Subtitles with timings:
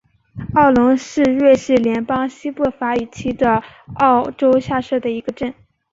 [0.55, 3.61] 奥龙是瑞士联邦西部法语区的
[3.99, 5.53] 沃州下设的一个镇。